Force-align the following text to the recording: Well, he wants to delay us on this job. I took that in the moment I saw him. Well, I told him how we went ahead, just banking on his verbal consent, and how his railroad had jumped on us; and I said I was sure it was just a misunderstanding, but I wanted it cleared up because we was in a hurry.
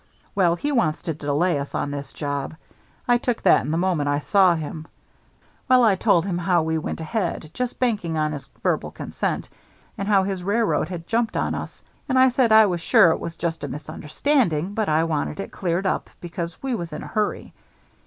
Well, 0.33 0.55
he 0.55 0.71
wants 0.71 1.03
to 1.03 1.13
delay 1.13 1.59
us 1.59 1.75
on 1.75 1.91
this 1.91 2.11
job. 2.11 2.55
I 3.07 3.19
took 3.19 3.43
that 3.43 3.61
in 3.61 3.69
the 3.69 3.77
moment 3.77 4.09
I 4.09 4.17
saw 4.17 4.55
him. 4.55 4.87
Well, 5.69 5.83
I 5.83 5.93
told 5.95 6.25
him 6.25 6.39
how 6.39 6.63
we 6.63 6.79
went 6.79 6.99
ahead, 6.99 7.51
just 7.53 7.77
banking 7.77 8.17
on 8.17 8.31
his 8.31 8.47
verbal 8.63 8.89
consent, 8.89 9.47
and 9.99 10.07
how 10.07 10.23
his 10.23 10.43
railroad 10.43 10.89
had 10.89 11.05
jumped 11.05 11.37
on 11.37 11.53
us; 11.53 11.83
and 12.09 12.17
I 12.17 12.29
said 12.29 12.51
I 12.51 12.65
was 12.65 12.81
sure 12.81 13.11
it 13.11 13.19
was 13.19 13.35
just 13.35 13.63
a 13.63 13.67
misunderstanding, 13.67 14.73
but 14.73 14.89
I 14.89 15.03
wanted 15.03 15.39
it 15.39 15.51
cleared 15.51 15.85
up 15.85 16.09
because 16.19 16.63
we 16.63 16.73
was 16.73 16.91
in 16.91 17.03
a 17.03 17.07
hurry. 17.07 17.53